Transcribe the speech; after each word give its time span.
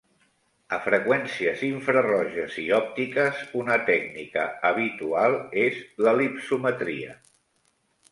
A 0.75 0.77
freqüències 0.83 1.59
infraroges 1.65 2.55
i 2.63 2.65
òptiques, 2.77 3.43
una 3.59 3.77
tècnica 3.89 4.47
habitual 4.71 5.37
és 5.65 5.77
l'elipsometria. 6.07 7.13